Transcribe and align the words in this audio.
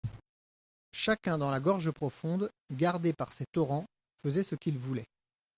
Chacun, 0.93 1.37
dans 1.37 1.51
la 1.51 1.59
gorge 1.59 1.91
profonde, 1.91 2.49
gardé 2.71 3.13
par 3.13 3.31
ses 3.31 3.45
torrents, 3.51 3.85
faisait 4.23 4.41
ce 4.41 4.55
qu'il 4.55 4.79
voulait. 4.79 5.05